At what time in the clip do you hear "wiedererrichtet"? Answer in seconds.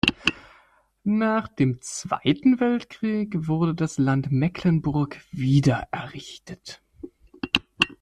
5.31-6.81